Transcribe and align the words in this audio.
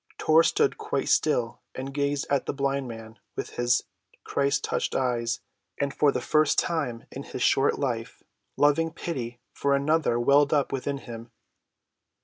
Tor 0.17 0.41
stood 0.41 0.79
quite 0.79 1.09
still 1.09 1.59
and 1.75 1.93
gazed 1.93 2.25
at 2.27 2.47
the 2.47 2.53
blind 2.55 2.87
man 2.87 3.19
with 3.35 3.51
his 3.51 3.83
Christ‐ 4.25 4.59
touched 4.63 4.95
eyes, 4.95 5.41
and 5.79 5.93
for 5.93 6.11
the 6.11 6.19
first 6.19 6.57
time 6.57 7.05
in 7.11 7.21
his 7.21 7.43
short 7.43 7.77
life, 7.77 8.23
loving 8.57 8.91
pity 8.91 9.41
for 9.53 9.75
another 9.75 10.19
welled 10.19 10.53
up 10.53 10.71
within 10.73 10.97
him. 10.97 11.29